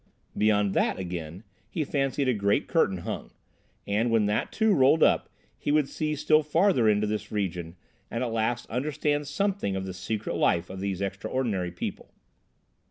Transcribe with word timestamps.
Beyond 0.35 0.73
that, 0.73 0.97
again, 0.97 1.43
he 1.69 1.83
fancied 1.83 2.27
a 2.27 2.33
great 2.33 2.67
curtain 2.67 2.97
hung; 3.05 3.29
and 3.85 4.09
when 4.09 4.25
that 4.25 4.51
too 4.51 4.73
rolled 4.73 5.03
up 5.03 5.29
he 5.59 5.71
would 5.71 5.87
see 5.87 6.15
still 6.15 6.41
farther 6.41 6.89
into 6.89 7.05
this 7.05 7.31
region 7.31 7.75
and 8.09 8.23
at 8.23 8.33
last 8.33 8.67
understand 8.67 9.27
something 9.27 9.75
of 9.75 9.85
the 9.85 9.93
secret 9.93 10.35
life 10.37 10.71
of 10.71 10.79
these 10.79 11.01
extraordinary 11.01 11.71
people. 11.71 12.11